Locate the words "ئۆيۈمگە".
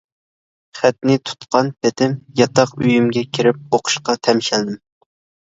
2.81-3.25